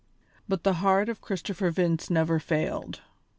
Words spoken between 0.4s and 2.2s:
But the heart of Christopher Vince